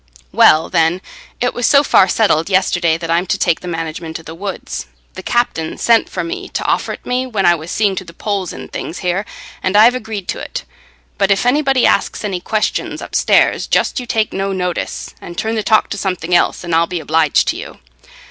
[0.31, 0.99] "Well, then,
[1.39, 4.87] it was so far settled yesterday that I'm to take the management o' the woods.
[5.13, 8.11] The captain sent for me t' offer it me, when I was seeing to the
[8.11, 9.25] poles and things here
[9.61, 10.63] and I've agreed to't.
[11.19, 15.61] But if anybody asks any questions upstairs, just you take no notice, and turn the
[15.61, 17.77] talk to something else, and I'll be obliged to you.